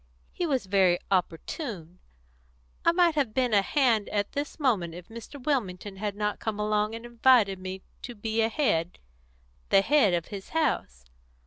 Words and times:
He 0.33 0.47
was 0.47 0.65
very 0.65 0.97
opportune. 1.11 1.99
I 2.83 2.91
might 2.91 3.13
have 3.13 3.35
been 3.35 3.53
a 3.53 3.61
hand 3.61 4.09
at 4.09 4.31
this 4.31 4.59
moment 4.59 4.95
if 4.95 5.09
Mr. 5.09 5.39
Wilmington 5.39 5.97
had 5.97 6.15
not 6.15 6.39
come 6.39 6.59
along 6.59 6.95
and 6.95 7.05
invited 7.05 7.59
me 7.59 7.83
to 8.01 8.15
be 8.15 8.41
a 8.41 8.49
head 8.49 8.97
the 9.69 9.83
head 9.83 10.15
of 10.15 10.29
his 10.29 10.49
house. 10.49 11.05